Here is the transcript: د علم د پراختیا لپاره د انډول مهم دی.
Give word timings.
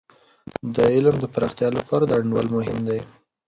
د 0.75 0.77
علم 0.93 1.15
د 1.19 1.25
پراختیا 1.33 1.69
لپاره 1.79 2.03
د 2.07 2.11
انډول 2.19 2.47
مهم 2.55 2.77
دی. 2.87 2.99